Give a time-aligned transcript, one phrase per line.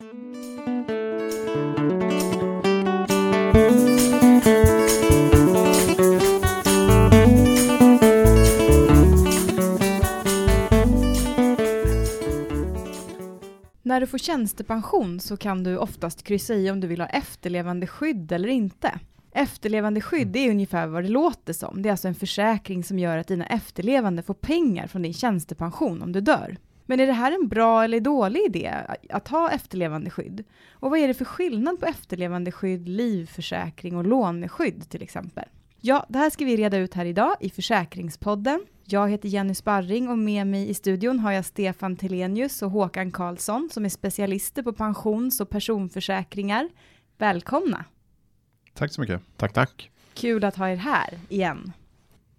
[0.00, 0.06] När
[14.00, 18.32] du får tjänstepension så kan du oftast kryssa i om du vill ha efterlevande skydd
[18.32, 19.00] eller inte.
[19.32, 21.82] Efterlevande skydd är ungefär vad det låter som.
[21.82, 26.02] Det är alltså en försäkring som gör att dina efterlevande får pengar från din tjänstepension
[26.02, 26.56] om du dör.
[26.88, 28.74] Men är det här en bra eller dålig idé
[29.10, 30.44] att ha efterlevande skydd?
[30.72, 35.44] Och vad är det för skillnad på efterlevande skydd, livförsäkring och låneskydd till exempel?
[35.80, 38.66] Ja, det här ska vi reda ut här idag i Försäkringspodden.
[38.84, 43.10] Jag heter Jenny Sparring och med mig i studion har jag Stefan Telenius och Håkan
[43.10, 46.68] Karlsson som är specialister på pensions och personförsäkringar.
[47.18, 47.84] Välkomna!
[48.74, 49.22] Tack så mycket.
[49.36, 49.90] Tack, tack.
[50.14, 51.72] Kul att ha er här igen.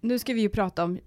[0.00, 0.98] Nu ska vi ju prata om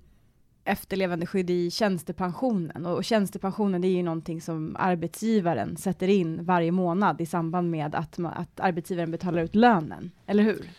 [0.66, 7.22] efterlevandeskydd i tjänstepensionen och tjänstepensionen det är ju någonting som arbetsgivaren sätter in varje månad
[7.22, 10.70] i samband med att, att arbetsgivaren betalar ut lönen, eller hur?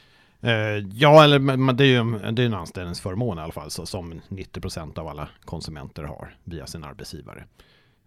[0.41, 3.87] Eh, ja, eller men det är ju det är en anställningsförmån i alla fall, så,
[3.87, 7.45] som 90 procent av alla konsumenter har via sin arbetsgivare.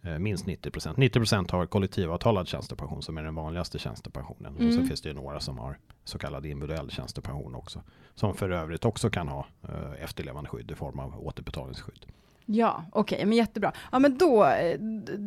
[0.08, 0.98] Eh, minst 90 procent.
[0.98, 4.56] 90 procent har kollektivavtalad tjänstepension som är den vanligaste tjänstepensionen.
[4.56, 4.68] Mm.
[4.68, 7.82] Och så finns det ju några som har så kallad individuell tjänstepension också.
[8.16, 12.06] Som för övrigt också kan ha eh, efterlevande skydd i form av återbetalningsskydd.
[12.46, 13.72] Ja, okej, okay, men jättebra.
[13.92, 14.80] Ja, men då, eh,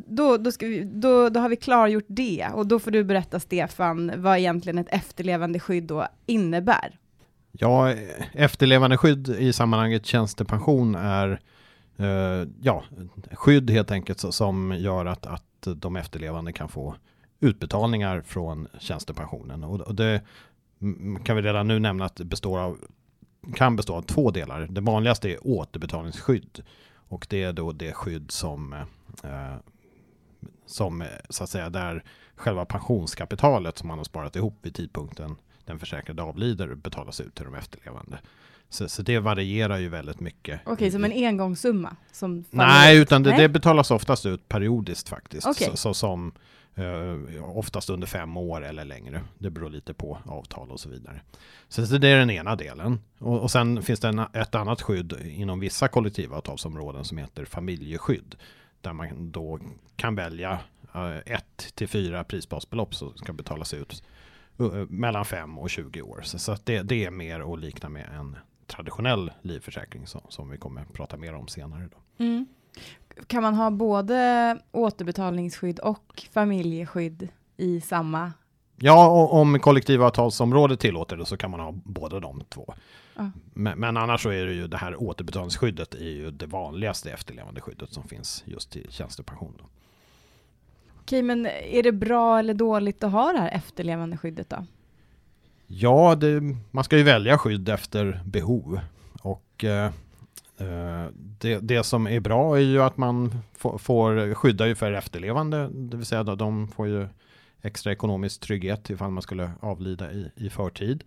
[0.07, 3.41] då, då, ska vi, då, då har vi klargjort det och då får du berätta,
[3.41, 6.99] Stefan, vad egentligen ett efterlevande skydd då innebär.
[7.53, 7.95] Ja,
[8.33, 11.39] efterlevande skydd i sammanhanget tjänstepension är eh,
[12.01, 12.85] Eh, ja,
[13.33, 16.95] skydd helt enkelt som gör att, att de efterlevande kan få
[17.41, 19.65] utbetalningar från tjänstepensionen.
[19.65, 20.23] Och, och det
[20.81, 22.79] mm, kan vi redan nu nämna att det består av,
[23.55, 24.67] kan bestå av två delar.
[24.71, 26.63] Det vanligaste är återbetalningsskydd
[26.95, 28.73] och det är då det skydd som
[29.25, 29.57] eh,
[30.67, 32.05] som eh, så att säga där
[32.35, 37.45] själva pensionskapitalet som man har sparat ihop vid tidpunkten den försäkrade avlider betalas ut till
[37.45, 38.19] de efterlevande.
[38.71, 40.61] Så, så det varierar ju väldigt mycket.
[40.63, 41.97] Okej, okay, som en engångssumma?
[42.13, 45.47] Som Nej, utan det, det, betalas oftast ut periodiskt faktiskt.
[45.47, 45.69] Okay.
[45.71, 46.33] Så, så, som
[46.79, 49.23] uh, oftast under fem år eller längre.
[49.39, 51.21] Det beror lite på avtal och så vidare.
[51.69, 53.01] Så, så det är den ena delen.
[53.19, 58.35] Och, och sen finns det en, ett annat skydd inom vissa kollektivavtalsområden som heter familjeskydd.
[58.81, 59.59] Där man då
[59.97, 60.59] kan välja
[60.97, 64.03] uh, ett till fyra prisbasbelopp som ska betalas ut
[64.61, 66.21] uh, mellan 5 och 20 år.
[66.23, 68.37] Så, så det, det, är mer att likna med en
[68.71, 71.89] traditionell livförsäkring som, som vi kommer att prata mer om senare.
[71.93, 72.25] Då.
[72.25, 72.47] Mm.
[73.27, 78.33] Kan man ha både återbetalningsskydd och familjeskydd i samma?
[78.77, 82.75] Ja, om kollektivavtalsområdet tillåter det så kan man ha båda de två.
[83.17, 83.31] Ja.
[83.55, 87.61] Men, men, annars så är det ju det här återbetalningsskyddet är ju det vanligaste efterlevande
[87.61, 89.55] skyddet som finns just i tjänstepension.
[89.59, 89.65] Då.
[91.01, 94.67] Okej, men är det bra eller dåligt att ha det här efterlevande skyddet då?
[95.73, 98.81] Ja, det, man ska ju välja skydd efter behov.
[99.23, 99.85] Och eh,
[100.59, 104.93] eh det, det, som är bra är ju att man får, får skydda ju för
[104.93, 107.09] efterlevande, det vill säga de får ju
[107.63, 111.05] extra ekonomisk trygghet ifall man skulle avlida i, i förtid.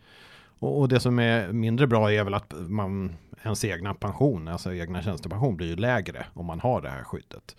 [0.59, 4.73] Och, och, det som är mindre bra är väl att man, ens egna pension, alltså
[4.73, 7.55] egna tjänstepension blir ju lägre om man har det här skyddet.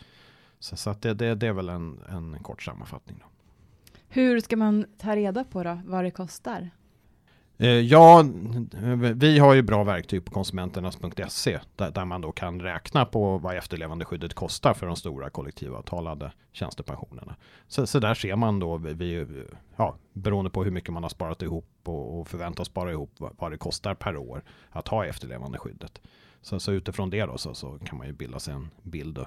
[0.59, 3.17] Så, så att det, det, det är väl en, en kort sammanfattning.
[3.21, 3.27] Då.
[4.09, 6.71] Hur ska man ta reda på då vad det kostar?
[7.59, 8.25] Eh, ja,
[9.15, 14.35] vi har ju bra verktyg på konsumenternas.se där, man då kan räkna på vad efterlevandeskyddet
[14.35, 17.37] kostar för de stora kollektivavtalade tjänstepensionerna.
[17.69, 19.27] Så, så där ser man då, vi,
[19.77, 23.53] ja, beroende på hur mycket man har sparat ihop och, och förväntas spara ihop vad,
[23.53, 26.01] det kostar per år att ha efterlevandeskyddet.
[26.41, 29.19] Så, så utifrån det då så, så kan man ju bilda sig en bild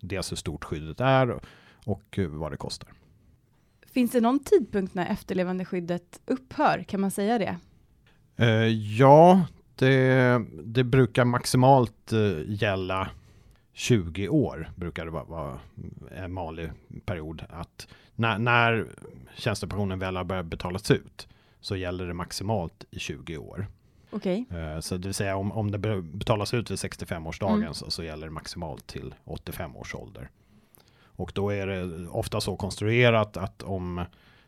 [0.00, 1.42] dels hur stort skyddet är och,
[1.84, 2.92] och vad det kostar.
[3.86, 6.84] Finns det någon tidpunkt när efterlevandeskyddet upphör?
[6.88, 7.56] Kan man säga det?
[8.40, 9.42] Uh, ja,
[9.74, 13.08] det, det, brukar maximalt uh, gälla
[13.72, 15.58] 20 år brukar det vara, vara
[16.16, 16.70] en vanlig
[17.04, 17.44] period.
[17.50, 18.86] Att när, när
[19.36, 21.28] tjänstepensionen väl har börjat betalas ut
[21.60, 23.66] så gäller det maximalt i 20 år.
[24.10, 24.44] Okay.
[24.52, 27.74] Uh, så det vill säga om, om det betalas ut vid 65-årsdagen mm.
[27.74, 30.30] så, så gäller det maximalt till 85 års ålder.
[31.18, 34.04] Och då är det ofta så konstruerat att om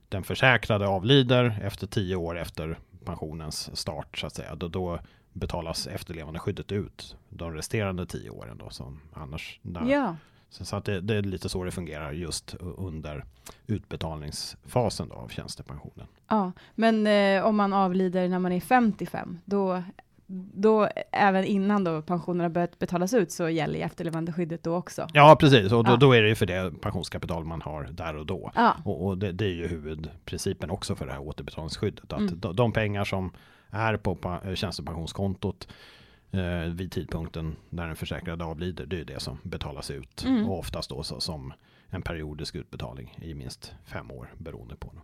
[0.08, 4.54] den försäkrade avlider efter 10 år efter pensionens start så att säga.
[4.54, 5.00] Då, då
[5.32, 9.60] betalas efterlevandeskyddet ut de resterande tio åren då som annars.
[9.62, 9.86] Där.
[9.86, 10.16] Ja.
[10.50, 13.24] Så, så att det, det, är lite så det fungerar just under
[13.66, 16.06] utbetalningsfasen då av tjänstepensionen.
[16.28, 19.82] Ja, men eh, om man avlider när man är 55, då
[20.54, 25.08] då även innan då pensionerna börjat betalas ut så gäller efterlevandeskyddet då också.
[25.12, 25.72] Ja, precis.
[25.72, 25.96] Och då, Ja.
[25.96, 28.50] då är det ju för det pensionskapital man har där och då.
[28.54, 32.12] Ja, Och, och det, det är ju huvudprincipen också för det här återbetalningsskyddet.
[32.12, 32.40] Att Mm.
[32.40, 33.32] de, de pengar som
[33.70, 35.68] är på eh, tjänstepensionskontot
[36.30, 40.24] eh, vid tidpunkten när den försäkrade avlider, det är det som betalas ut.
[40.24, 40.48] Mm.
[40.48, 41.52] Och oftast då så, som
[41.88, 44.92] en periodisk utbetalning i minst fem år beroende på.
[44.94, 45.00] Det.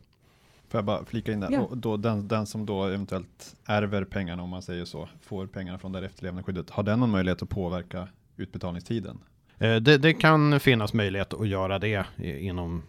[0.76, 1.50] Får jag bara flika in där?
[1.52, 1.60] Ja.
[1.60, 5.78] Och då, den, den som då eventuellt ärver pengarna, om man säger så, får pengarna
[5.78, 9.18] från det här efterlevandeskyddet, har den någon möjlighet att påverka utbetalningstiden?
[9.58, 12.82] Eh, Det, det kan finnas möjlighet att göra det inom,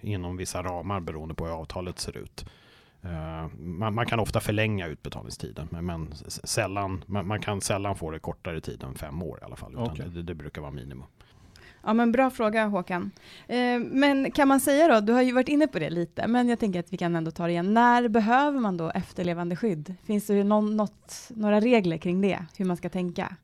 [0.00, 2.44] inom vissa ramar beroende på hur avtalet ser ut.
[3.02, 8.10] Eh, Man, man kan ofta förlänga utbetalningstiden, men, men sällan, man, man kan sällan få
[8.10, 9.72] det kortare tid än fem år i alla fall.
[9.72, 10.06] Utan Okej.
[10.14, 11.06] det, det brukar vara minimum
[11.82, 13.10] ja men bra fråga Håkan.
[13.48, 16.48] Eh, men kan man säga då, du har ju varit inne på det lite, men
[16.48, 17.74] jag tänker att vi kan ändå ta det igen.
[17.74, 19.94] När behöver man då efterlevandeskydd?
[20.04, 23.36] Finns det någon, något, några regler kring det, hur man ska tänka?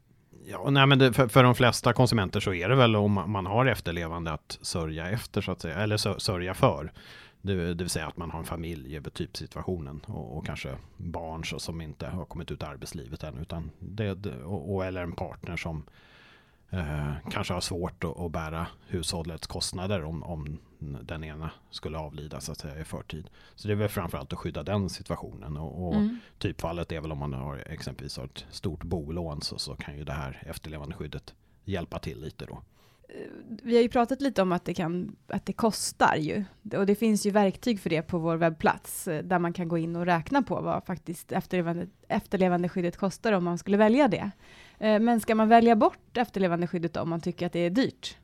[0.48, 3.46] Ja, nej, men det, för, för de flesta konsumenter så är det väl om man
[3.46, 6.92] har efterlevande att sörja efter så att säga, eller sörja för.
[7.42, 11.44] Det, det vill säga att man har en familj över typsituationen och, och kanske barn
[11.44, 13.38] så, som inte har kommit ut i arbetslivet än.
[13.38, 15.84] Utan det, det, och, och, eller en partner som
[16.70, 20.58] eh, kanske har svårt att, att bära hushållets kostnader om, om
[21.02, 23.30] den ena skulle avlida så att säga i förtid.
[23.54, 25.56] Så det är väl framförallt att skydda den situationen.
[25.56, 26.18] Och, och Mm.
[26.38, 30.04] typfallet är väl om man har exempelvis har ett stort bolån så, så kan ju
[30.04, 31.34] det här efterlevandeskyddet
[31.64, 32.62] hjälpa till lite då.
[33.62, 36.44] Vi har ju pratat lite om att det, kan, att det kostar ju.
[36.76, 39.78] Och det finns ju verktyg för det på vår webbplats, eh, där man kan gå
[39.78, 44.30] in och räkna på vad faktiskt efterlevande, efterlevandeskyddet kostar om man skulle välja det.
[44.78, 48.16] Eh, Men ska man välja bort efterlevandeskyddet om man tycker att det är dyrt?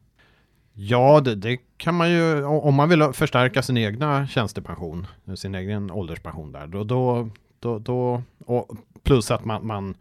[0.74, 5.06] Ja, det, det kan man ju, om man vill förstärka sin egna tjänstepension,
[5.36, 9.94] sin egen ålderspension där, då, då, då, då och plus att man, man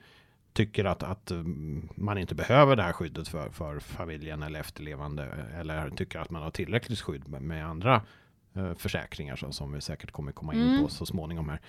[0.54, 5.28] tycker att, att mm, man inte behöver det här skyddet för, för familjen eller efterlevande,
[5.60, 8.02] eller tycker att man har tillräckligt skydd med, andra
[8.54, 10.84] eh, försäkringar som, som vi säkert kommer komma in Mm.
[10.84, 11.60] på så småningom här.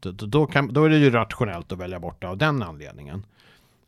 [0.00, 2.62] Då, då, då, kan, då är det ju rationellt att välja bort det av den
[2.62, 3.26] anledningen.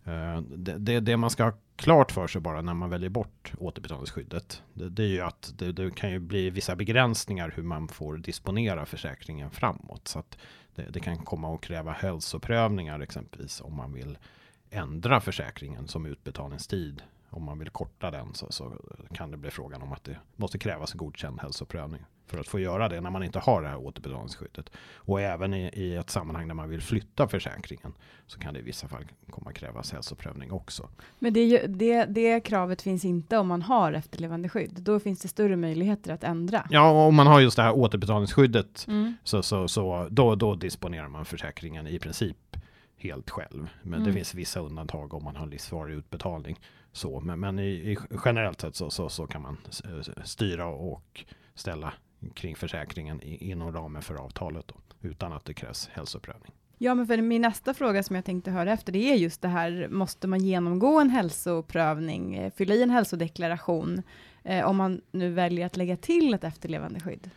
[0.04, 3.52] Eh, det, det, det man ska ha klart för sig bara när man väljer bort
[3.58, 7.88] återbetalningsskyddet, det, det är ju att det, det kan ju bli vissa begränsningar hur man
[7.88, 10.08] får disponera försäkringen framåt.
[10.08, 10.38] Så att
[10.74, 14.18] det, det kan komma att kräva hälsoprövningar exempelvis om man vill
[14.70, 17.02] ändra försäkringen som utbetalningstid.
[17.30, 18.72] Om man vill korta den så, så
[19.14, 22.88] kan det bli frågan om att det måste krävas godkänd hälsoprövning för att få göra
[22.88, 24.70] det när man inte har det här återbetalningsskyddet.
[24.94, 27.92] Och även i, i ett sammanhang där man vill flytta försäkringen
[28.26, 30.88] så kan det i vissa fall komma krävas hälsoprövning också.
[31.18, 34.82] Men det, ju- det, det kravet finns inte om man har efterlevandeskydd.
[34.82, 36.66] Då finns det större möjligheter att ändra.
[36.70, 39.14] Ja, och om man har just det här återbetalningsskyddet Mm.
[39.24, 42.56] så, så, så då, då disponerar man försäkringen i princip
[43.00, 43.68] helt själv.
[43.82, 44.14] Men det Mm.
[44.14, 46.60] finns vissa undantag om man har livsvarig utbetalning.
[46.92, 49.56] Så, men, men i, i generellt sett så, så, så kan man
[50.24, 51.24] styra och
[51.54, 51.92] ställa
[52.34, 54.74] kring försäkringen inom ramen för avtalet då,
[55.08, 56.52] utan att det krävs hälsoprövning.
[56.78, 59.48] Ja, men för min nästa fråga som jag tänkte höra efter, det är just det
[59.48, 64.02] här, måste man genomgå en hälsoprövning, eh, fylla i en hälsodeklaration,
[64.44, 67.30] eh, om man nu väljer att lägga till ett efterlevandeskydd?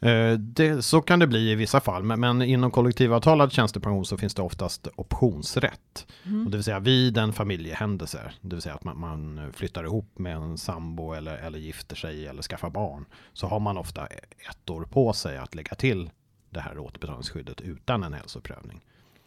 [0.00, 4.16] Eh, Det, så kan det bli i vissa fall, men, men inom kollektivavtalad tjänstepension så
[4.16, 6.06] finns det oftast optionsrätt.
[6.24, 6.44] Mm.
[6.44, 10.18] Och det vill säga vid en familjehändelse, det vill säga att man, man flyttar ihop
[10.18, 14.06] med en sambo eller, eller gifter sig eller skaffar barn, så har man ofta
[14.50, 16.10] ett år på sig att lägga till
[16.50, 18.80] det här återbetalningsskyddet utan en hälsoprövning.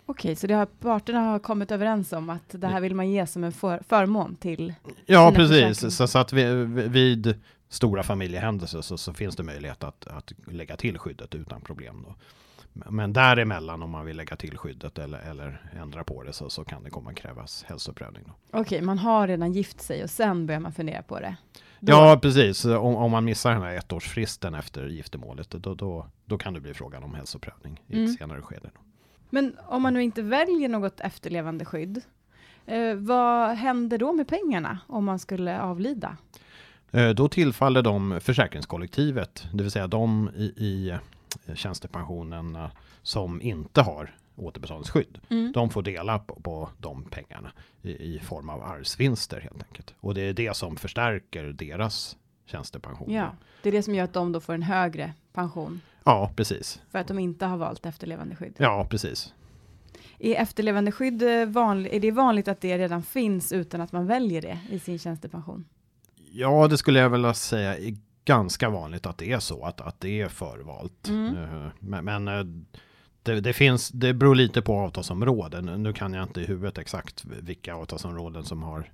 [0.10, 3.28] Okej, så det har, parterna har kommit överens om att det här vill man ge
[3.28, 4.74] som en för, förmån till?
[5.06, 5.96] Ja, precis.
[5.96, 7.36] Så, så att vi, vid
[7.70, 12.06] stora familjehändelser så, så finns det möjlighet att, att lägga till skyddet utan problem.
[12.08, 12.16] Då.
[12.92, 16.64] Men däremellan om man vill lägga till skyddet eller, eller ändra på det så, så
[16.64, 18.32] kan det komma att krävas hälsoprövning.
[18.52, 21.36] Okej, man har redan gift sig och sen börjar man fundera på det.
[21.80, 22.66] Då- Ja, precis.
[22.66, 26.74] Om, om man missar den här ettårsfristen efter giftermålet, då, då, då kan det bli
[26.74, 28.14] frågan om hälsoprövning i ett Mm.
[28.14, 28.70] senare skede.
[28.76, 28.82] Då.
[29.30, 32.02] Men om man nu inte väljer något efterlevandeskydd,
[32.66, 36.18] eh, vad händer då med pengarna om man skulle avlida?
[36.92, 40.90] Eh, Då tillfaller de försäkringskollektivet, det vill säga de i, i
[41.46, 45.20] eh, tjänstepensionerna som inte har återbetalningsskydd.
[45.30, 45.52] Mm.
[45.52, 47.52] De får dela på, på de pengarna
[47.82, 49.94] i, i form av arvsvinster helt enkelt.
[50.00, 53.14] Och det är det som förstärker deras tjänstepension.
[53.14, 56.82] Ja, det är det som gör att de då får en högre pension ja, precis.
[56.92, 58.54] för att de inte har valt efterlevandeskydd.
[58.58, 59.34] Ja, precis.
[60.20, 64.42] Är efterlevandeskydd eh, vanlig, är det vanligt att det redan finns utan att man väljer
[64.42, 65.66] det i sin tjänstepension?
[66.40, 70.00] Ja, det skulle jag vilja säga är ganska vanligt att det är så, att, att
[70.00, 71.08] det är förvalt.
[71.08, 71.36] Mm.
[71.36, 72.44] Eh, Men, men eh,
[73.24, 75.84] det, det, finns, det beror lite på avtalsområden.
[75.84, 78.92] Nu kan jag inte i huvudet exakt vilka avtalsområden som har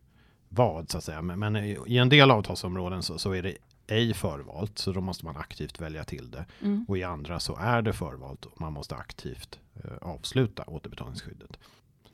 [0.49, 1.21] vad så att säga.
[1.21, 1.55] Men, men
[1.87, 3.57] i en del avtalsområden så, så, är det
[3.87, 6.45] ej förvalt, så då måste man aktivt välja till det.
[6.61, 6.85] Mm.
[6.87, 11.59] Och i andra så är det förvalt och man måste aktivt eh, avsluta återbetalningsskyddet.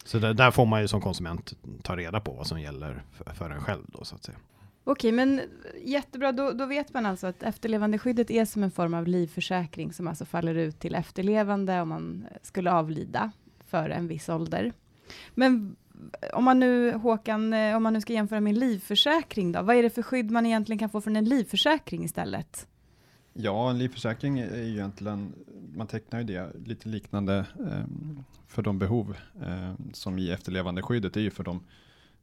[0.05, 3.33] Så där, där, får man ju som konsument ta reda på vad som gäller för,
[3.33, 4.37] för en själv då så att säga.
[4.83, 5.41] Okej, men
[5.83, 6.31] jättebra.
[6.31, 10.25] Då, då vet man alltså att efterlevandeskyddet är som en form av livförsäkring som alltså
[10.25, 13.31] faller ut till efterlevande om man eh, skulle avlida
[13.67, 14.73] för en viss ålder.
[15.35, 15.75] Men
[16.33, 19.75] om man nu, Håkan, eh, om man nu ska jämföra med en livförsäkring då, vad
[19.75, 22.67] är det för skydd man egentligen kan få från en livförsäkring istället?
[23.33, 25.33] Ja, en livförsäkring är ju egentligen,
[25.75, 27.85] man tecknar ju det lite liknande eh,
[28.47, 31.63] för de behov eh, som i efterlevandeskyddet, det är ju för de,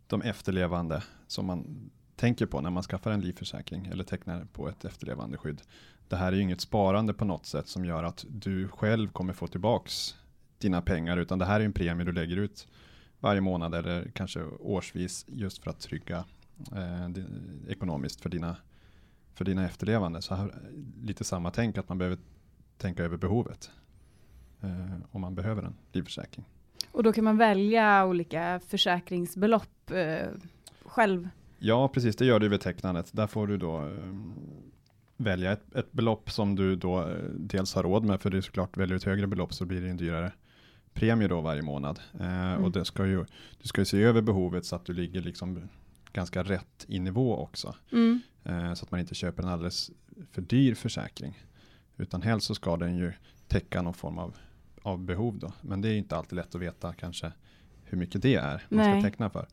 [0.06, 4.84] de efterlevande som man tänker på när man skaffar en livförsäkring eller tecknar på ett
[4.84, 5.62] efterlevandeskydd.
[6.08, 9.32] Det här är ju inget sparande på något sätt som gör att du själv kommer
[9.32, 10.14] få tillbaks
[10.58, 12.68] dina pengar, utan det här är en premie du lägger ut
[13.20, 16.24] varje månad eller kanske årsvis just för att trygga
[16.72, 17.10] eh,
[17.68, 18.56] ekonomiskt för dina,
[19.34, 20.22] för dina efterlevande.
[20.22, 20.54] Så här,
[21.02, 22.18] lite samma tänk att man behöver
[22.78, 23.70] tänka över behovet
[24.62, 26.44] eh, om man behöver en livförsäkring.
[26.90, 30.28] Och då kan man välja olika försäkringsbelopp eh,
[30.84, 31.28] själv?
[31.66, 32.16] Ja, precis.
[32.16, 33.10] Det gör du vid tecknandet.
[33.12, 33.88] Där får du då eh,
[35.16, 38.40] välja ett, ett, belopp som du då eh, dels har råd med, för det är
[38.40, 40.32] såklart, väljer du ett högre belopp så blir det en dyrare
[40.92, 42.00] premie då varje månad.
[42.20, 42.64] Eh, mm.
[42.64, 43.24] Och det ska ju,
[43.62, 45.68] du ska ju se över behovet så att du ligger liksom
[46.12, 47.74] ganska rätt i nivå också.
[47.92, 48.20] Mm.
[48.44, 49.90] Eh, så att man inte köper en alldeles
[50.30, 51.42] för dyr försäkring.
[51.96, 53.12] Utan helst så ska den ju
[53.48, 54.36] täcka någon form av,
[54.82, 55.52] av behov då.
[55.60, 57.32] Men det är inte alltid lätt att veta kanske
[57.84, 59.00] hur mycket det är man Nej.
[59.00, 59.46] ska teckna för.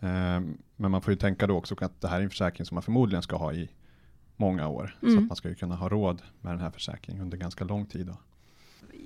[0.00, 0.40] Eh,
[0.76, 2.82] men man får ju tänka då också att det här är en försäkring som man
[2.82, 3.70] förmodligen ska ha i
[4.36, 4.98] många år.
[5.02, 5.14] Mm.
[5.14, 7.86] Så att man ska ju kunna ha råd med den här försäkringen under ganska lång
[7.86, 8.06] tid.
[8.06, 8.16] Då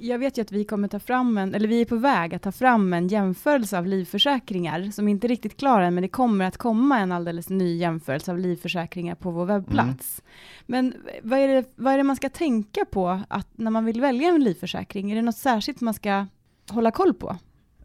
[0.01, 2.43] jag vet ju att vi kommer ta fram en, eller vi är på väg att
[2.43, 6.45] ta fram en jämförelse av livförsäkringar som inte är riktigt klar än, men det kommer
[6.45, 10.23] att komma en alldeles ny jämförelse av livförsäkringar på vår webbplats.
[10.23, 10.31] Mm.
[10.67, 14.01] Men vad är, det, vad är det man ska tänka på att när man vill
[14.01, 15.11] välja en livförsäkring?
[15.13, 16.27] Är det något särskilt man ska
[16.71, 17.37] hålla koll på?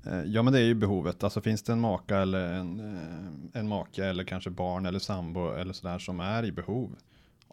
[0.05, 3.59] Eh, ja men det är ju behovet, alltså finns det en maka eller en, eh,
[3.59, 6.95] en make eller kanske barn eller sambo eller sådär som är i behov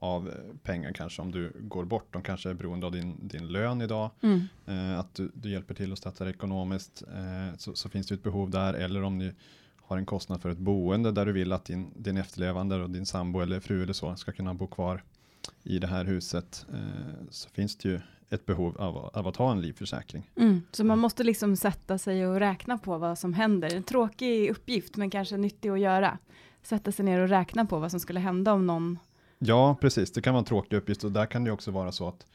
[0.02, 2.12] av eh, pengar kanske om du går bort.
[2.12, 4.10] De kanske är beroende av din, din lön idag.
[4.22, 4.42] Mm.
[4.66, 7.02] Eh, att du, du, hjälper till att stötta ekonomiskt.
[7.02, 8.74] Eh, så, så, finns det ett behov där.
[8.74, 9.32] Eller om ni
[9.82, 13.06] har en kostnad för ett boende där du vill att din, din efterlevande och din
[13.06, 15.02] sambo eller fru eller så ska kunna bo kvar
[15.62, 16.66] i det här huset.
[16.72, 18.00] Eh, så finns det ju
[18.32, 20.30] ett behov av, av att ha en livförsäkring.
[20.36, 20.62] Mm.
[20.72, 23.74] Så man måste liksom sätta sig och räkna på vad som händer.
[23.74, 26.18] En tråkig uppgift men kanske nyttig att göra.
[26.62, 28.98] Sätta sig ner och räkna på vad som skulle hända om någon
[29.44, 30.12] Ja, precis.
[30.12, 32.26] Det kan vara en tråkig uppgift och där kan det också vara så att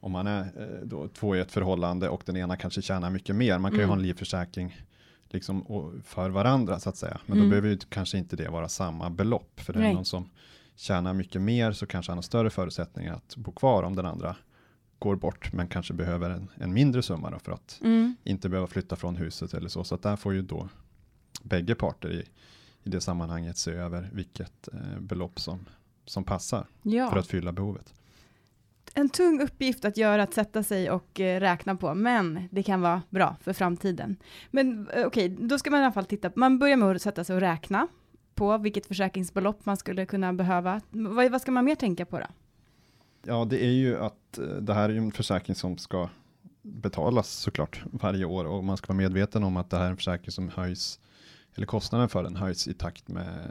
[0.00, 3.36] om man är eh, då, två i ett förhållande och den ena kanske tjänar mycket
[3.36, 3.58] mer.
[3.58, 3.80] Man kan mm.
[3.80, 4.76] ju ha en livförsäkring
[5.28, 5.64] liksom,
[6.04, 7.20] för varandra så att säga.
[7.26, 7.48] Men mm.
[7.48, 9.60] då behöver ju kanske inte det vara samma belopp.
[9.60, 10.30] För det är någon som
[10.76, 14.36] tjänar mycket mer så kanske han har större förutsättningar att bo kvar om den andra
[14.98, 18.16] går bort men kanske behöver en, en mindre summa då för att mm.
[18.24, 19.84] inte behöva flytta från huset eller så.
[19.84, 20.68] Så att där får ju då
[21.42, 22.24] bägge parter i,
[22.82, 25.58] i det sammanhanget se över vilket eh, belopp som
[26.10, 27.10] som passar ja.
[27.10, 27.94] för att fylla behovet.
[28.94, 32.80] En tung uppgift att göra, att sätta sig och eh, räkna på, men det kan
[32.80, 34.16] vara bra för framtiden.
[34.50, 37.02] Men eh, okej, okay, då ska man i alla fall titta, man börjar med att
[37.02, 37.88] sätta sig och räkna
[38.34, 40.80] på vilket försäkringsbelopp man skulle kunna behöva.
[40.90, 42.26] Vad, vad ska man mer tänka på då?
[43.26, 46.08] Ja, det är ju att eh, det här är en försäkring som ska
[46.62, 49.96] betalas såklart varje år och man ska vara medveten om att det här är en
[49.96, 51.00] försäkring som höjs
[51.54, 53.50] eller kostnaden för den höjs i takt med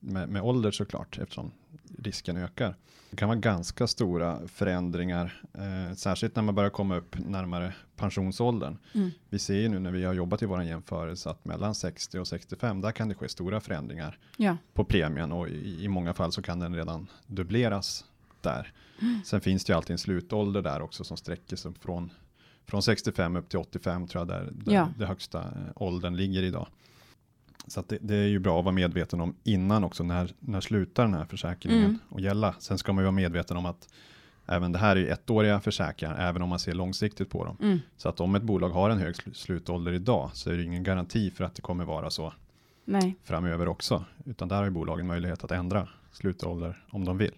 [0.00, 1.50] med, med ålder såklart eftersom
[1.98, 2.74] risken ökar.
[3.10, 8.76] Det kan vara ganska stora förändringar, eh, särskilt när man börjar komma upp närmare pensionsåldern.
[8.94, 9.10] Mm.
[9.30, 12.28] Vi ser ju nu när vi har jobbat i vår jämförelse att mellan 60 och
[12.28, 14.56] 65, där kan det ske stora förändringar ja.
[14.74, 18.04] på premien och i, i, många fall så kan den redan dubbleras
[18.42, 18.72] där.
[19.24, 22.10] Sen finns det ju alltid en slutålder där också som sträcker sig från,
[22.66, 24.88] från 65 upp till 85 tror jag där, där ja.
[24.98, 26.68] det högsta eh, åldern ligger idag.
[27.66, 31.04] Så det, det, är ju bra att vara medveten om innan också, när, när slutar
[31.04, 31.98] den här försäkringen mm.
[32.10, 32.54] att gälla?
[32.58, 33.88] Sen ska man ju vara medveten om att
[34.46, 37.56] även det här är ettåriga försäkringar, även om man ser långsiktigt på dem.
[37.60, 37.78] Mm.
[37.96, 41.30] Så att om ett bolag har en hög slutålder idag, så är det ingen garanti
[41.30, 42.32] för att det kommer vara så
[42.84, 43.16] Nej.
[43.24, 44.04] framöver också.
[44.24, 47.34] Utan där har ju bolagen möjlighet att ändra slutålder om de vill.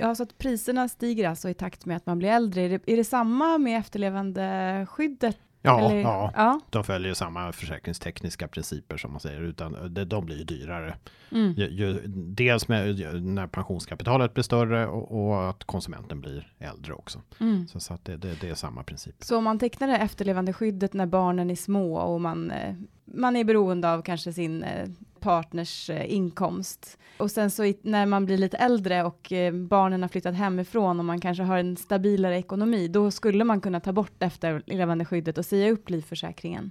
[0.00, 2.62] Ja, så att priserna stiger alltså i takt med att man blir äldre.
[2.62, 6.60] Är det, är det samma med efterlevandeskyddet Ja, Eller- ja, ja.
[6.70, 10.96] de följer samma försäkringstekniska principer som man säger, utan de, de blir ju dyrare.
[11.32, 11.52] Mm.
[11.52, 16.92] Ju, ju, dels med, ju- när pensionskapitalet blir större och, och att konsumenten blir äldre
[16.94, 17.22] också.
[17.40, 17.68] Mm.
[17.68, 19.14] Så, så att det, det, det är samma princip.
[19.24, 22.74] Så om man tecknar det efterlevandeskyddet när barnen är små och man, eh,
[23.04, 24.88] man är beroende av kanske sin eh,
[25.20, 26.98] partners eh, inkomst.
[27.18, 31.04] Och sen så när man blir lite äldre och eh, barnen har flyttat hemifrån och
[31.04, 35.70] man kanske har en stabilare ekonomi, då skulle man kunna ta bort efterlevandeskyddet och säga
[35.72, 36.70] upp livförsäkringen.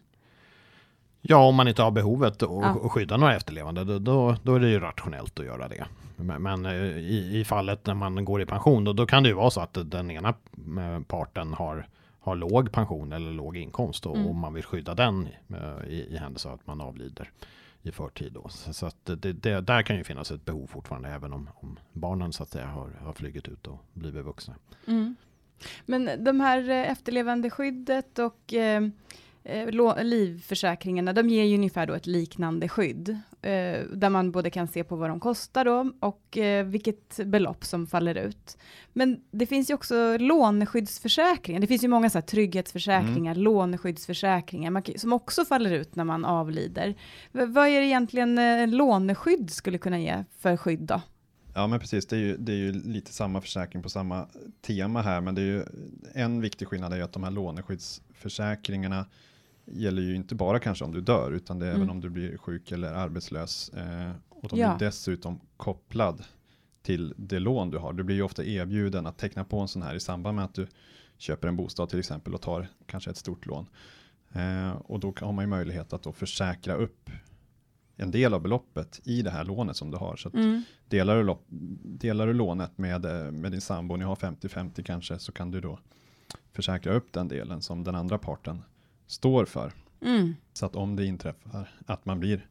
[1.21, 2.89] Ja, om man inte har behovet att Ja.
[2.89, 5.85] skydda några efterlevande, då, då, då är det ju rationellt att göra det.
[6.15, 9.29] Men, men eh, i, i fallet när man går i pension, då, då kan det
[9.29, 10.33] ju vara så att den ena
[11.07, 11.87] parten har,
[12.19, 14.27] har låg pension eller låg inkomst och, Mm.
[14.27, 15.27] och man vill skydda den
[15.89, 17.31] i, i händelse av att man avlider
[17.87, 18.33] i förtid.
[18.33, 18.49] Då.
[18.49, 21.79] Så, så att det, det, där kan ju finnas ett behov fortfarande, även om, om
[21.93, 24.55] barnen så att säga har, har flugit ut och blivit vuxna.
[24.87, 25.15] Mm.
[25.85, 28.87] Men de här eh, efterlevandeskyddet och eh,
[29.47, 33.09] eh, livförsäkringarna, de ger ju ungefär då ett liknande skydd,
[33.41, 37.65] eh, där man både kan se på vad de kostar då och eh, vilket belopp
[37.65, 38.57] som faller ut.
[38.93, 44.83] Men det finns ju också låneskyddsförsäkringar, det finns ju många så här trygghetsförsäkringar, låneskyddsförsäkringar, man,
[44.95, 46.95] som också faller ut när man avlider.
[47.31, 51.01] V- vad är det egentligen eh, låneskydd skulle kunna ge för skydd då?
[51.55, 54.27] Ja men precis, det är, ju, det är ju lite samma försäkring på samma
[54.61, 55.63] tema här, men det är ju
[56.13, 59.05] en viktig skillnad är ju att de här låneskyddsförsäkringarna
[59.67, 61.81] gäller ju inte bara kanske om du dör, utan det är Mm.
[61.81, 63.69] även om du blir sjuk eller arbetslös.
[63.69, 64.73] Eh, och de Ja.
[64.75, 66.23] är dessutom kopplad
[66.81, 67.93] till det lån du har.
[67.93, 70.53] Du blir ju ofta erbjuden att teckna på en sån här i samband med att
[70.53, 70.67] du
[71.17, 73.65] köper en bostad till exempel och tar kanske ett stort lån.
[74.33, 77.09] Eh, och då har man ju möjlighet att då försäkra upp
[77.95, 80.15] en del av beloppet i det här lånet som du har.
[80.15, 80.63] Så Mm.
[80.87, 81.41] Delar du, lo-
[81.83, 85.61] delar du lånet med, eh, med din sambo, ni har 50-50 kanske, så kan du
[85.61, 85.79] då
[86.53, 88.61] försäkra upp den delen som den andra parten
[89.07, 89.73] står för.
[90.01, 90.35] Mm.
[90.53, 92.47] Så att om det inträffar att man blir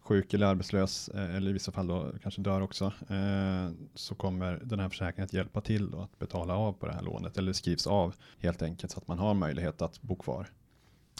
[0.00, 4.60] sjuk eller arbetslös, eh, eller i vissa fall då kanske dör också, eh, så kommer
[4.64, 7.52] den här försäkringen att hjälpa till då att betala av på det här lånet, eller
[7.52, 10.46] skrivs av helt enkelt, så att man har möjlighet att bo kvar.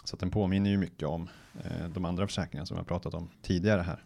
[0.03, 1.29] Så att den påminner ju mycket om
[1.63, 4.03] eh, de andra försäkringarna som jag pratat om tidigare här.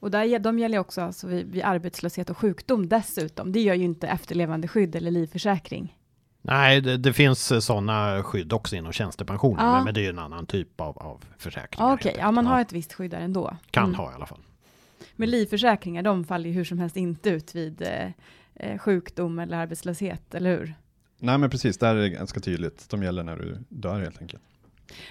[0.00, 3.52] Och där, de gäller också alltså vid, vid arbetslöshet och sjukdom dessutom.
[3.52, 5.97] Det gör ju inte efterlevandeskydd eller livförsäkring.
[6.42, 9.72] Nej, det, det finns sådana skydd också inom tjänstepensionen, Ja.
[9.72, 11.92] men, men det är ju en annan typ av, av försäkringar.
[11.94, 13.56] Okej, helt ja man har ett visst skydd där ändå.
[13.70, 13.94] Kan Mm.
[13.94, 14.40] ha i alla fall.
[15.16, 18.10] Men livförsäkringar, de faller ju hur som helst inte ut vid eh,
[18.54, 20.74] eh, sjukdom eller arbetslöshet, eller hur?
[21.18, 22.90] Nej men precis, där är det ganska tydligt.
[22.90, 24.42] De gäller när du dör helt enkelt.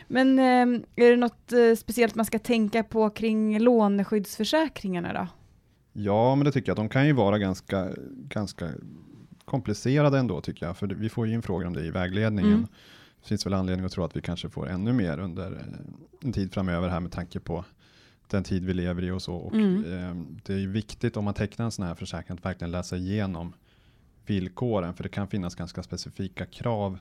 [0.07, 5.27] Men eh, är det något eh, speciellt man ska tänka på kring låneskyddsförsäkringarna då?
[5.93, 6.75] Ja, men det tycker jag.
[6.77, 8.69] De kan ju vara ganska, ganska
[9.47, 10.77] komplicerade ändå tycker jag.
[10.77, 12.53] För vi får ju in frågor om det i vägledningen.
[12.53, 12.67] Mm.
[13.21, 15.63] Det finns väl anledning att tro att vi kanske får ännu mer under eh,
[16.21, 17.65] en tid framöver här med tanke på
[18.27, 19.35] den tid vi lever i och så.
[19.35, 19.83] Och, Mm.
[19.93, 23.53] eh, det är viktigt om man tecknar en sån här försäkring att verkligen läsa igenom
[24.25, 24.93] villkoren.
[24.93, 26.99] För det kan finnas ganska specifika krav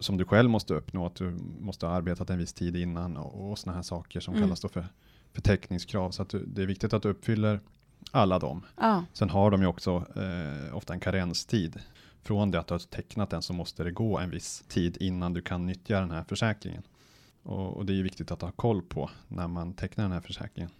[0.00, 1.06] som du själv måste uppnå.
[1.06, 4.34] Att du måste ha arbetat en viss tid innan och, och såna här saker som
[4.34, 4.46] Mm.
[4.46, 4.86] kallas då för
[5.32, 6.10] förteckningskrav.
[6.10, 7.60] Så att du, det är viktigt att du uppfyller
[8.10, 8.62] alla dem.
[8.80, 11.80] Ja, Sen har de ju också eh, ofta en karenstid.
[12.22, 15.32] Från det att du har tecknat den så måste det gå en viss tid innan
[15.32, 16.82] du kan nyttja den här försäkringen.
[17.42, 20.20] Och, och det är ju viktigt att ha koll på när man tecknar den här
[20.20, 20.70] försäkringen.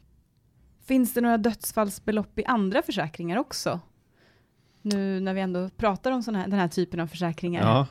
[0.85, 3.81] finns det några dödsfallsbelopp i andra försäkringar också?
[4.83, 7.63] Nu när vi ändå pratar om såna här, den här typen av försäkringar.
[7.63, 7.87] Ja,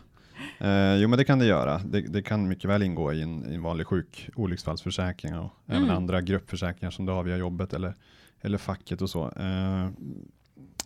[0.67, 1.77] eh, jo men det kan det göra.
[1.85, 5.83] Det, det kan mycket väl ingå i en, i en vanlig sjuk olycksfallsförsäkring och även
[5.83, 5.95] Mm.
[5.95, 7.95] andra gruppförsäkringar som du har via jobbet eller,
[8.43, 9.25] eller facket och så.
[9.29, 9.89] Eh,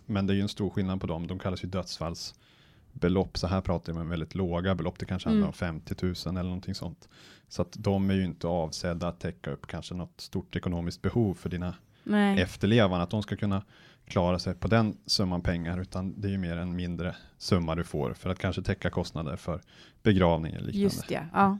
[0.05, 1.27] men det är ju en stor skillnad på dem.
[1.27, 3.37] De kallas ju dödsfallsbelopp.
[3.37, 4.99] Så här pratar vi om väldigt låga belopp.
[4.99, 5.47] Det kanske handlar Mm.
[5.47, 7.09] om 50 000 eller någonting sånt.
[7.47, 11.33] Så att de är ju inte avsedda att täcka upp kanske något stort ekonomiskt behov
[11.33, 12.41] för dina Nej.
[12.41, 13.03] efterlevande.
[13.03, 13.63] Att de ska kunna
[14.07, 15.81] klara sig på den summan pengar.
[15.81, 19.35] Utan det är ju mer en mindre summa du får för att kanske täcka kostnader
[19.35, 19.61] för
[20.03, 20.83] begravning eller liknande.
[20.83, 21.57] Just det, ja.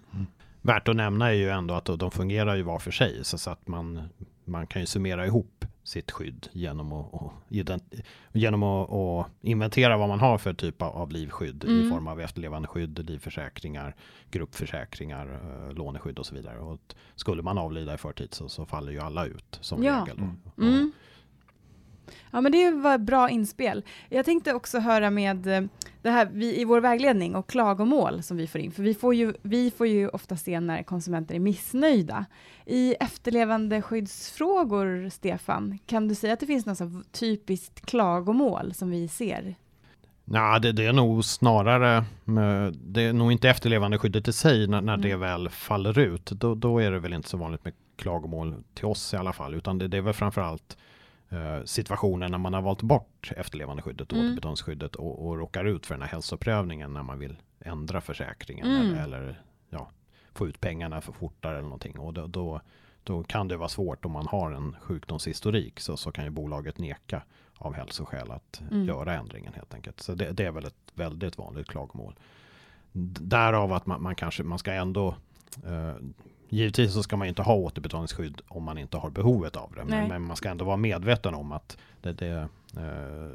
[0.61, 3.49] Värt att nämna är ju ändå att de fungerar ju var för sig, så så
[3.49, 4.01] att man,
[4.45, 7.33] man kan ju summera ihop sitt skydd genom att, och
[8.33, 11.89] genom att, att inventera vad man har för typ av, livskydd i Mm.
[11.91, 13.95] form av efterlevandeskydd, livförsäkringar,
[14.31, 15.27] gruppförsäkringar,
[15.67, 16.59] eh, låneskydd och så vidare.
[16.59, 20.01] Och att skulle man avlida i förtid så, så faller ju alla ut som Ja.
[20.07, 20.17] regel.
[20.17, 20.37] Mm.
[20.55, 20.91] Och- Mm.
[22.31, 23.83] Ja, men det var bra inspel.
[24.09, 25.61] Jag tänkte också höra med eh,
[26.01, 29.15] det här vi, i vår vägledning och klagomål som vi får in, för vi får
[29.15, 32.25] ju, vi får ju ofta se när konsumenter är missnöjda.
[32.65, 39.55] I efterlevandeskyddsfrågor, Stefan, kan du säga att det finns något typiskt klagomål som vi ser?
[40.29, 42.05] Nej, det, det, är nog snarare,
[42.73, 45.09] det är nog inte efterlevandeskyddet i sig när, när mm.
[45.09, 46.25] det väl faller ut.
[46.25, 49.55] Då, då, är det väl inte så vanligt med klagomål till oss i alla fall,
[49.55, 50.77] utan det, det är väl framförallt
[51.29, 54.25] eh, situationer när man har valt bort efterlevandeskyddet, mm.
[54.25, 58.93] återbetalningsskyddet och, och råkar ut för den här hälsoprövningen när man vill ändra försäkringen mm.
[58.97, 59.89] eller, eller ja,
[60.33, 61.99] få ut pengarna för fortare eller någonting.
[61.99, 62.61] Och då, då,
[63.03, 66.77] då, kan det vara svårt om man har en sjukdomshistorik så, så kan ju bolaget
[66.77, 67.21] neka
[67.57, 68.85] av hälsoskäl att mm.
[68.85, 69.99] göra ändringen helt enkelt.
[69.99, 72.15] Så det, det, är väl ett väldigt vanligt klagomål.
[73.21, 75.15] Därav att man, man kanske, man ska ändå
[75.65, 75.95] eh,
[76.49, 79.83] Givetvis så ska man inte ha återbetalningsskydd om man inte har behovet av det.
[79.85, 83.29] Men, men, man ska ändå vara medveten om att det, det eh,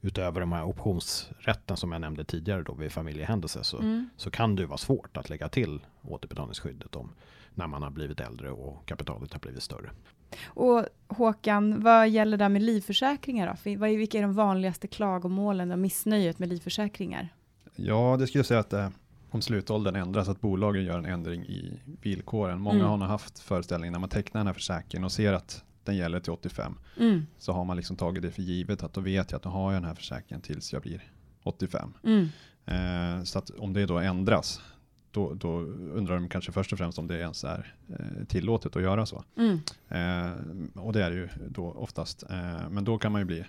[0.00, 4.08] utöver de här optionsrätten som jag nämnde tidigare då vid familjehändelse så, mm.
[4.16, 7.10] så kan det vara svårt att lägga till återbetalningsskyddet om
[7.54, 9.90] när man har blivit äldre och kapitalet har blivit större.
[10.44, 13.86] Och Håkan, vad gäller det med livförsäkringar då?
[13.86, 17.28] Vilka är de vanligaste klagomålen och missnöjet med livförsäkringar?
[17.76, 18.92] Ja, det skulle jag säga att det är
[19.34, 22.60] om slutåldern ändras, att bolagen gör en ändring i villkoren.
[22.60, 22.90] Många mm.
[22.90, 26.20] har nog haft föreställningen när man tecknar den här försäkringen och ser att den gäller
[26.20, 26.74] till 85.
[27.00, 27.26] Mm.
[27.38, 29.72] Så har man liksom tagit det för givet att då vet jag att då har
[29.72, 31.02] jag den här försäkringen tills jag blir
[31.42, 31.92] 85.
[32.04, 32.28] Mm.
[32.64, 34.62] Eh, så att om det då ändras,
[35.10, 35.58] då, då,
[35.94, 39.24] undrar de kanske först och främst om det ens är eh, tillåtet att göra så.
[39.36, 39.60] Mm.
[39.88, 42.22] Eh, och det är det ju då oftast.
[42.30, 43.44] Eh, men då kan man ju bli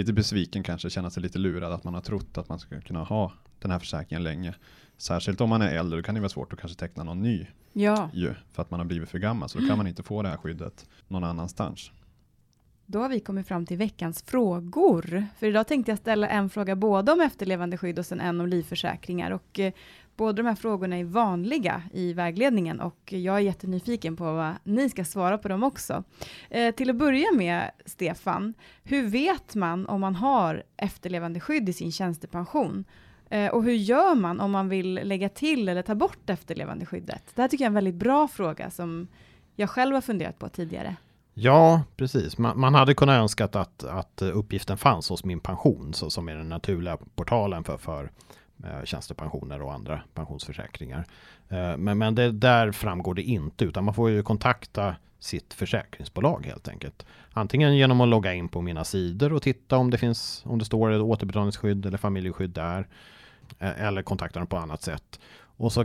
[0.00, 3.04] lite besviken kanske, känna sig lite lurad att man har trott att man ska kunna
[3.04, 4.54] ha den här försäkringen länge.
[4.96, 7.46] Särskilt om man är äldre, då kan det vara svårt att kanske teckna någon ny.
[7.72, 8.10] Ja.
[8.12, 10.28] Ju, för att man har blivit för gammal, så då kan man inte få det
[10.28, 11.90] här skyddet någon annanstans.
[12.86, 15.26] Då har vi kommit fram till veckans frågor.
[15.38, 19.30] För idag tänkte jag ställa en fråga både om efterlevandeskydd och sen en om livförsäkringar.
[19.30, 19.72] Och eh,
[20.20, 24.90] båda de här frågorna är vanliga i vägledningen och jag är jättenyfiken på vad ni
[24.90, 26.04] ska svara på dem också.
[26.50, 31.92] Eh, till att börja med, Stefan, hur vet man om man har efterlevandeskydd i sin
[31.92, 32.84] tjänstepension?
[33.30, 37.22] Eh, och hur gör man om man vill lägga till eller ta bort efterlevandeskyddet?
[37.34, 39.08] Det här tycker jag är en väldigt bra fråga som
[39.56, 40.96] jag själv har funderat på tidigare.
[41.34, 42.38] Ja, precis.
[42.38, 46.36] Man, man hade kunnat önska att, att uppgiften fanns hos Min Pension, så, som är
[46.36, 48.10] den naturliga portalen för, för
[48.64, 51.04] Eh, tjänstepensioner och andra pensionsförsäkringar.
[51.48, 56.46] Eh, men men det, där framgår det inte, utan man får ju kontakta sitt försäkringsbolag
[56.46, 57.06] helt enkelt.
[57.32, 60.64] Antingen genom att logga in på mina sidor och titta om det finns, om det
[60.64, 62.88] står ett återbetalningsskydd eller familjeskydd där.
[63.58, 65.20] Eh, eller kontakta dem på annat sätt.
[65.56, 65.84] Och så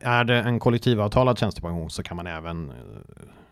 [0.00, 2.72] är det en kollektivavtalad tjänstepension så kan man även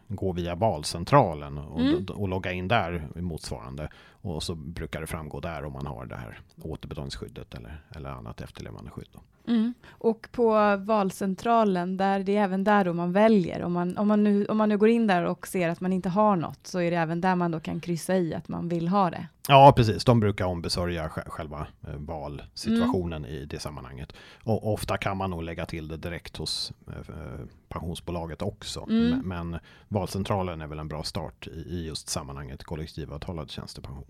[0.09, 2.05] gå via valcentralen och, mm.
[2.05, 3.89] och logga in där motsvarande.
[4.23, 8.41] Och så brukar det framgå där om man har det här återbetalningsskyddet eller, eller annat
[8.41, 9.09] efterlevandeskydd.
[9.49, 9.75] Mm.
[9.91, 13.63] Och på valcentralen, där det är även där då man väljer.
[13.63, 15.93] Om man, om, man nu, om man nu går in där och ser att man
[15.93, 18.69] inte har något, så är det även där man då kan kryssa i att man
[18.69, 19.27] vill ha det.
[19.49, 20.05] Ja, precis.
[20.05, 23.37] De brukar ombesörja själva eh, valsituationen mm.
[23.37, 24.13] i det sammanhanget.
[24.45, 28.87] Och ofta kan man nog lägga till det direkt hos eh, eh, pensionsbolaget också.
[28.91, 29.21] Mm.
[29.25, 34.05] Men valcentralen är väl en bra start i just sammanhanget kollektivavtalad tjänstepension.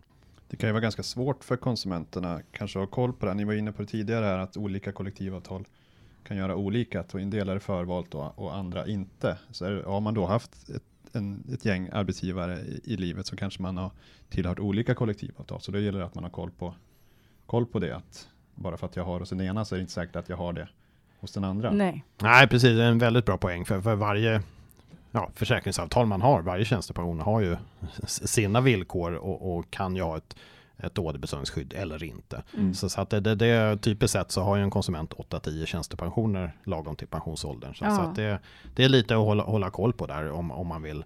[0.48, 3.34] Det kan ju vara ganska svårt för konsumenterna kanske att ha koll på det.
[3.34, 5.64] Ni var inne på det tidigare här att olika kollektivavtal
[6.24, 7.00] kan göra olika.
[7.00, 9.38] Att en del är förvalt och, och andra inte.
[9.50, 13.36] Så är, har man då haft ett, en, ett gäng arbetsgivare i, i, livet så
[13.36, 13.90] kanske man har
[14.28, 15.60] tillhört olika kollektivavtal.
[15.60, 16.74] Så då gäller det att man har koll på,
[17.46, 17.96] koll på det.
[17.96, 20.28] Att bara för att jag har hos den ena så är det inte säkert att
[20.28, 20.68] jag har det
[21.20, 21.70] hos den andra.
[21.70, 22.76] Nej, Nej precis.
[22.76, 23.64] Det är en väldigt bra poäng.
[23.64, 24.42] För, för varje
[25.10, 27.56] ja, försäkringsavtal man har, varje tjänstepension har ju
[28.06, 30.36] sina villkor och, och kan ju ha ett,
[30.76, 32.42] ett återbetalningsskydd eller inte.
[32.54, 32.74] Mm.
[32.74, 36.52] Så, så, att det, det, det, typiskt sett så har ju en konsument 8-10 tjänstepensioner
[36.64, 37.74] lagom till pensionsåldern.
[37.74, 37.96] Så, ja.
[37.96, 38.38] så att det,
[38.74, 41.04] det är lite att hålla, hålla koll på där om, om man vill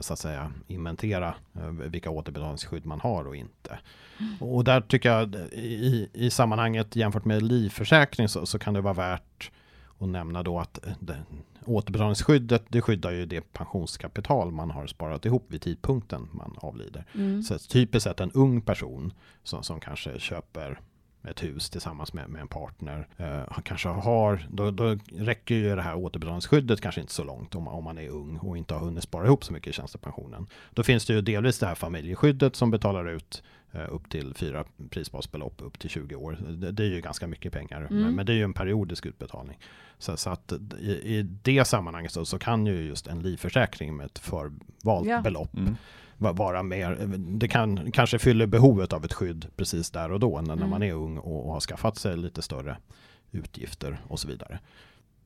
[0.00, 3.78] så att säga inventera eh, vilka återbetalningsskydd man har och inte.
[4.40, 8.94] Och där tycker jag i, i sammanhanget jämfört med livförsäkring så, så kan det vara
[8.94, 9.50] värt
[9.98, 11.16] att nämna då att eh,
[11.64, 17.04] återbetalningsskyddet det skyddar ju det pensionskapital man har sparat ihop vid tidpunkten man avlider.
[17.14, 17.42] Mm.
[17.42, 20.80] Så typiskt sett en ung person som, som kanske köper
[21.24, 23.08] ett hus tillsammans med, med en partner.
[23.16, 27.68] Eh, kanske har, då, då räcker ju det här återbetalningsskyddet kanske inte så långt om,
[27.68, 30.46] om man är ung och inte har hunnit spara ihop så mycket i tjänstepensionen.
[30.70, 33.42] Då finns det ju delvis det här familjeskyddet som betalar ut
[33.74, 36.38] Eh, upp till fyra prisbasbelopp upp till 20 år.
[36.48, 38.02] Det, det är ju ganska mycket pengar, mm.
[38.02, 39.58] men, men, det är ju en periodisk utbetalning.
[39.98, 44.06] Så, så att i, i, det sammanhanget så, så, kan ju just en livförsäkring med
[44.06, 45.20] ett förvalt ja.
[45.20, 45.76] belopp mm.
[46.22, 50.52] Vara mer, det kan kanske fyller behovet av ett skydd precis där och då när,
[50.52, 50.58] mm.
[50.58, 52.76] när man är ung och, och har skaffat sig lite större
[53.30, 54.58] utgifter och så vidare.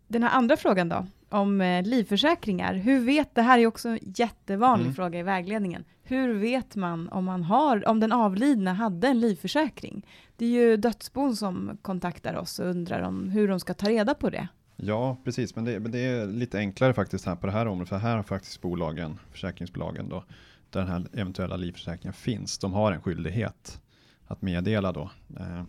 [0.08, 2.74] Den här andra frågan då, om eh, livförsäkringar.
[2.74, 4.94] Hur vet, det här är också en jättevanlig Mm.
[4.94, 5.84] fråga i vägledningen.
[6.02, 10.06] Hur vet man om, man har, om den avlidna hade en livförsäkring?
[10.36, 14.14] Det är ju dödsbon som kontaktar oss och undrar om hur de ska ta reda
[14.14, 14.48] på det.
[14.76, 17.88] Ja, precis, men det, men det är lite enklare faktiskt här på det här området,
[17.88, 20.24] för här har faktiskt bolagen, försäkringsbolagen då,
[20.70, 23.80] där den här eventuella livförsäkringen finns, de har en skyldighet
[24.26, 25.62] att meddela då eh,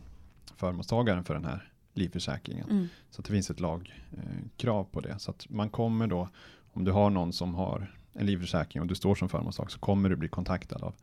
[0.55, 2.69] förmånstagaren för den här livförsäkringen.
[2.69, 2.87] Mm.
[3.09, 5.19] Så det finns ett lagkrav på det.
[5.19, 6.29] Så att man kommer då,
[6.73, 10.09] om du har någon som har en livförsäkring och du står som förmånstagare så kommer
[10.09, 10.93] du bli kontaktad av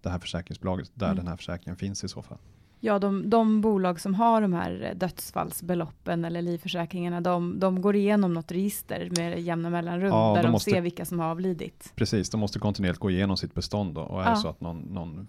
[0.00, 1.16] det här försäkringsbolaget där Mm.
[1.16, 2.38] den här försäkringen finns i så fall.
[2.82, 8.34] Ja, de, de bolag som har de här dödsfallsbeloppen eller livförsäkringarna, de, de går igenom
[8.34, 11.92] något register med jämna mellanrum Ja, där de måste- ser vilka som har avlidit.
[11.94, 14.36] Precis, de måste kontinuerligt gå igenom sitt bestånd då, och är Ja.
[14.36, 15.28] så att någon, någon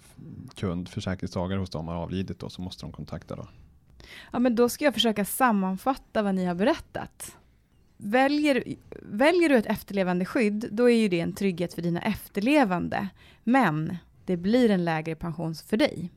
[0.56, 3.48] kund, försäkringstagare hos dem har avlidit då så måste de kontakta då.
[4.32, 7.38] Ja, men då ska jag försöka sammanfatta vad ni har berättat.
[7.98, 8.64] Väljer,
[9.02, 13.08] väljer du ett efterlevande skydd, då är ju det en trygghet för dina efterlevande.
[13.44, 16.12] Men det blir en lägre pension för dig.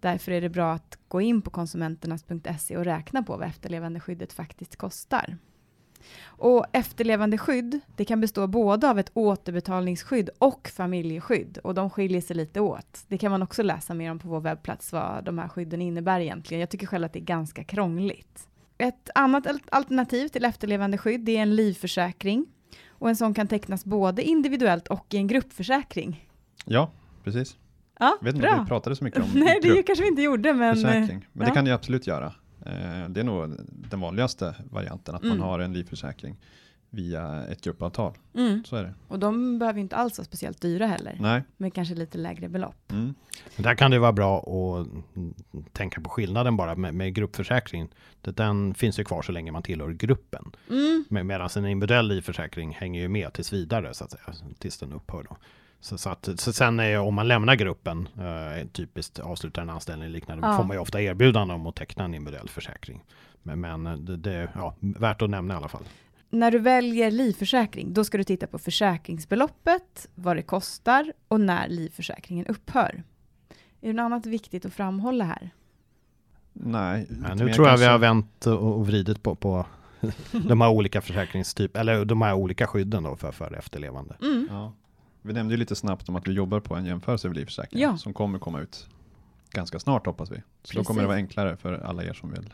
[0.00, 4.76] Därför är det bra att gå in på konsumenternas.se och räkna på vad efterlevandeskyddet faktiskt
[4.76, 5.38] kostar.
[6.22, 11.58] Och efterlevandeskydd, det kan bestå både av ett återbetalningsskydd och familjeskydd.
[11.58, 13.04] Och de skiljer sig lite åt.
[13.08, 16.20] Det kan man också läsa mer om på vår webbplats, vad de här skydden innebär
[16.20, 16.60] egentligen.
[16.60, 18.48] Jag tycker själv att det är ganska krångligt.
[18.78, 22.46] Ett annat alternativ till efterlevandeskydd, är en livförsäkring.
[22.88, 26.28] Och en sån kan tecknas både individuellt och i en gruppförsäkring.
[26.64, 26.90] Ja,
[27.24, 27.56] precis.
[28.00, 28.62] Ja, Jag vet inte om bra.
[28.62, 30.74] vi pratade så mycket om Nej, det grupp- kanske vi inte gjorde, men...
[30.74, 31.26] försäkring.
[31.32, 31.50] Men ja.
[31.50, 32.26] det kan ni absolut göra.
[32.66, 35.38] Eh, Det är nog den vanligaste varianten, att Mm.
[35.38, 36.36] man har en livförsäkring
[36.92, 38.14] via ett gruppavtal.
[38.34, 38.64] Mm.
[38.64, 38.94] Så är det.
[39.08, 41.42] Och de behöver inte alls vara speciellt dyra heller, Nej.
[41.56, 42.92] med kanske lite lägre belopp.
[42.92, 43.14] Mm.
[43.56, 44.86] Där kan det vara bra att
[45.72, 47.88] tänka på skillnaden bara med, med gruppförsäkring.
[48.20, 50.52] Det- Den finns ju kvar så länge man tillhör gruppen.
[50.70, 51.04] Mm.
[51.08, 54.22] Med, medan en individuell livförsäkring hänger ju med tills vidare så att säga,
[54.58, 55.36] tills den upphör då.
[55.80, 60.04] Så, så, att, så sen är, om man lämnar gruppen, eh, typiskt avslutar en anställning
[60.06, 60.56] eller liknande, Ja.
[60.56, 63.04] får man ju ofta erbjudande om att teckna en individuell försäkring.
[63.42, 65.84] Men, men eh, det, det är ja, värt att nämna i alla fall.
[66.30, 71.68] När du väljer livförsäkring, då ska du titta på försäkringsbeloppet, vad det kostar och när
[71.68, 73.02] livförsäkringen upphör.
[73.80, 75.50] Är det något annat viktigt att framhålla här?
[76.52, 77.06] Nej.
[77.28, 79.66] Ja, nu tror jag vi kanske- har vänt och, och vridit på, på
[80.48, 84.16] de här olika försäkringstyp eller de här olika skydden då för, för efterlevande.
[84.22, 84.48] Mm.
[84.50, 84.72] Ja.
[85.22, 87.96] Vi nämnde ju lite snabbt om att vi jobbar på en jämförelse över livförsäkring Ja.
[87.96, 88.86] som kommer komma ut
[89.50, 90.36] ganska snart hoppas vi.
[90.36, 90.86] Så då Precis.
[90.86, 92.52] kommer det vara enklare för alla er som vill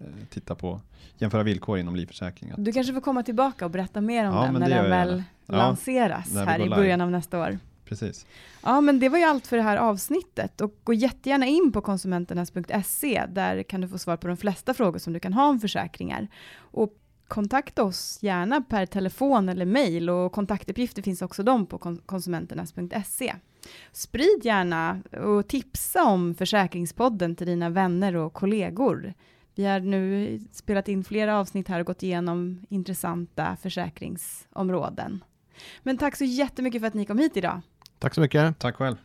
[0.00, 0.80] eh, titta på
[1.18, 2.52] jämföra villkor inom livförsäkring.
[2.56, 5.22] Du kanske får komma tillbaka och berätta mer om Ja, den när den väl.
[5.46, 6.76] Ja, lanseras här i live.
[6.76, 7.58] början av nästa år.
[7.84, 8.26] Precis.
[8.62, 11.80] Ja, men det var ju allt för det här avsnittet och gå jättegärna in på
[11.80, 13.26] konsumenternas.se.
[13.28, 16.28] Där kan du få svar på de flesta frågor som du kan ha om försäkringar.
[16.56, 16.94] Och
[17.32, 23.34] kontakta oss gärna per telefon eller mejl och kontaktuppgifter finns också de på kon- konsumenternas.se.
[23.92, 29.14] Sprid gärna och tipsa om Försäkringspodden till dina vänner och kollegor.
[29.54, 35.24] Vi har nu spelat in flera avsnitt här och gått igenom intressanta försäkringsområden.
[35.82, 37.60] Men tack så jättemycket för att ni kom hit idag.
[37.98, 38.58] Tack så mycket.
[38.58, 38.96] Tack själv.